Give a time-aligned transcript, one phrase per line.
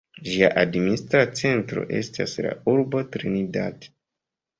[0.27, 3.87] Ĝia administra centro estas la urbo Trinidad.